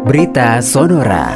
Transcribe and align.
Berita 0.00 0.64
Sonora. 0.64 1.28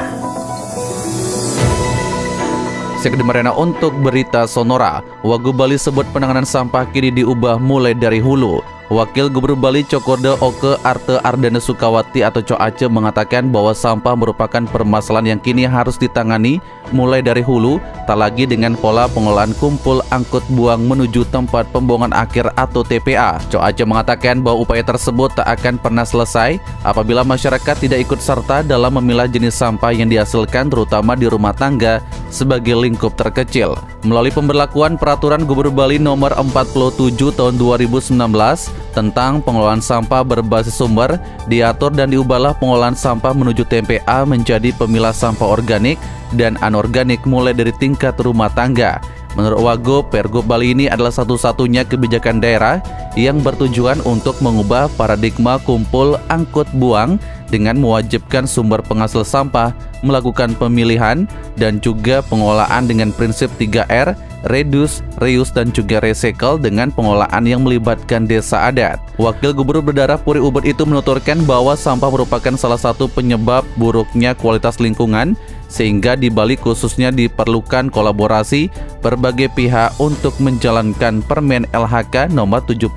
Sekedemarena 3.05 3.53
untuk 3.53 3.93
berita 4.01 4.49
Sonora, 4.49 5.05
Wagu 5.21 5.53
Bali 5.53 5.77
sebut 5.77 6.09
penanganan 6.17 6.49
sampah 6.49 6.89
kini 6.89 7.13
diubah 7.13 7.61
mulai 7.61 7.93
dari 7.93 8.25
hulu. 8.25 8.74
Wakil 8.93 9.33
Gubernur 9.33 9.57
Bali 9.57 9.81
Cokorde 9.81 10.37
Oke 10.45 10.77
Arte 10.85 11.17
Ardana 11.25 11.57
Sukawati 11.57 12.21
atau 12.21 12.45
Coace 12.45 12.85
mengatakan 12.85 13.49
bahwa 13.49 13.73
sampah 13.73 14.13
merupakan 14.13 14.61
permasalahan 14.69 15.37
yang 15.37 15.41
kini 15.41 15.65
harus 15.65 15.97
ditangani 15.97 16.61
mulai 16.93 17.25
dari 17.25 17.41
hulu, 17.41 17.81
tak 18.05 18.21
lagi 18.21 18.45
dengan 18.45 18.77
pola 18.77 19.09
pengolahan 19.09 19.57
kumpul 19.57 20.05
angkut 20.13 20.45
buang 20.53 20.85
menuju 20.85 21.25
tempat 21.33 21.65
pembuangan 21.73 22.13
akhir 22.13 22.53
atau 22.61 22.85
TPA. 22.85 23.41
Coace 23.49 23.89
mengatakan 23.89 24.45
bahwa 24.45 24.69
upaya 24.69 24.85
tersebut 24.85 25.33
tak 25.33 25.49
akan 25.49 25.81
pernah 25.81 26.05
selesai 26.05 26.61
apabila 26.85 27.25
masyarakat 27.25 27.81
tidak 27.81 28.05
ikut 28.05 28.21
serta 28.21 28.61
dalam 28.61 29.01
memilah 29.01 29.25
jenis 29.25 29.57
sampah 29.57 29.97
yang 29.97 30.13
dihasilkan 30.13 30.69
terutama 30.69 31.17
di 31.17 31.25
rumah 31.25 31.57
tangga 31.57 32.05
sebagai 32.29 32.77
lingkup 32.77 33.17
terkecil. 33.17 33.81
Melalui 34.05 34.29
pemberlakuan 34.29 35.01
peraturan 35.01 35.49
Gubernur 35.49 35.73
Bali 35.73 35.97
nomor 35.97 36.37
47 36.37 37.17
tahun 37.33 37.57
2019 37.57 38.74
tentang 38.95 39.43
pengelolaan 39.43 39.83
sampah 39.83 40.23
berbasis 40.23 40.79
sumber, 40.79 41.19
diatur 41.51 41.91
dan 41.91 42.11
diubahlah 42.15 42.55
pengolahan 42.57 42.95
sampah 42.95 43.35
menuju 43.35 43.67
TPA 43.67 44.23
menjadi 44.25 44.71
pemilah 44.77 45.13
sampah 45.13 45.47
organik 45.47 45.99
dan 46.35 46.55
anorganik 46.63 47.23
mulai 47.27 47.55
dari 47.55 47.75
tingkat 47.77 48.15
rumah 48.23 48.51
tangga. 48.53 49.03
Menurut 49.35 49.61
Wago, 49.67 49.99
Pergub 50.07 50.47
Bali 50.47 50.71
ini 50.71 50.87
adalah 50.87 51.11
satu-satunya 51.11 51.83
kebijakan 51.91 52.39
daerah 52.39 52.79
yang 53.19 53.43
bertujuan 53.43 53.99
untuk 54.07 54.39
mengubah 54.39 54.87
paradigma 54.95 55.59
kumpul 55.59 56.15
angkut 56.31 56.71
buang 56.79 57.19
dengan 57.51 57.75
mewajibkan 57.79 58.47
sumber 58.47 58.79
penghasil 58.87 59.27
sampah 59.27 59.75
melakukan 60.07 60.55
pemilihan 60.55 61.27
dan 61.59 61.83
juga 61.83 62.23
pengolahan 62.31 62.87
dengan 62.87 63.11
prinsip 63.11 63.51
3R, 63.59 64.15
reduce, 64.49 65.01
reuse, 65.21 65.53
dan 65.53 65.73
juga 65.73 66.01
recycle 66.01 66.61
dengan 66.61 66.93
pengolahan 66.93 67.45
yang 67.45 67.65
melibatkan 67.65 68.29
desa 68.29 68.69
adat. 68.69 69.01
Wakil 69.17 69.55
Gubernur 69.55 69.85
Berdarah 69.85 70.21
Puri 70.21 70.43
Ubud 70.43 70.67
itu 70.67 70.83
menuturkan 70.85 71.41
bahwa 71.49 71.79
sampah 71.79 72.11
merupakan 72.11 72.55
salah 72.59 72.81
satu 72.81 73.07
penyebab 73.07 73.63
buruknya 73.79 74.35
kualitas 74.35 74.83
lingkungan 74.83 75.39
sehingga 75.71 76.15
di 76.15 76.31
Bali 76.31 76.55
khususnya 76.55 77.11
diperlukan 77.11 77.91
kolaborasi 77.91 78.71
berbagai 79.03 79.51
pihak 79.55 79.97
untuk 79.99 80.37
menjalankan 80.39 81.25
Permen 81.25 81.67
LHK 81.75 82.31
nomor 82.31 82.63
75 82.63 82.95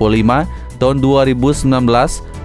tahun 0.78 0.96
2019 1.02 1.66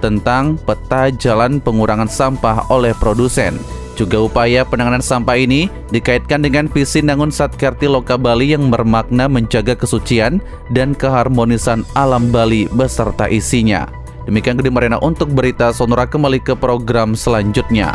tentang 0.02 0.58
peta 0.58 1.14
jalan 1.14 1.62
pengurangan 1.62 2.10
sampah 2.10 2.68
oleh 2.74 2.92
produsen. 2.98 3.56
Juga 3.94 4.26
upaya 4.26 4.66
penanganan 4.66 5.06
sampah 5.06 5.38
ini 5.38 5.70
dikaitkan 5.94 6.42
dengan 6.42 6.66
visi 6.66 7.06
Nangun 7.06 7.30
Satkerti 7.30 7.86
Loka 7.86 8.18
Bali 8.18 8.50
yang 8.50 8.74
bermakna 8.74 9.30
menjaga 9.30 9.78
kesucian 9.78 10.42
dan 10.74 10.98
keharmonisan 10.98 11.86
alam 11.94 12.34
Bali 12.34 12.66
beserta 12.74 13.30
isinya. 13.30 13.86
Demikian 14.26 14.58
Gede 14.58 14.74
Marina 14.74 14.98
untuk 15.04 15.30
berita 15.36 15.70
Sonora 15.70 16.10
kembali 16.10 16.42
ke 16.42 16.58
program 16.58 17.14
selanjutnya. 17.14 17.94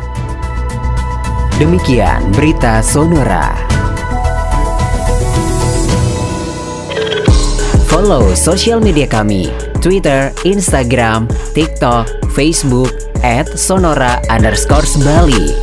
Demikian 1.59 2.31
berita 2.31 2.79
Sonora. 2.79 3.51
Follow 7.91 8.31
sosial 8.39 8.79
media 8.79 9.11
kami, 9.11 9.51
Twitter, 9.83 10.31
Instagram, 10.47 11.27
TikTok, 11.57 12.07
Facebook, 12.37 12.95
at 13.27 13.51
Sonora 13.59 14.23
underscore 14.31 14.87
Bali. 15.03 15.57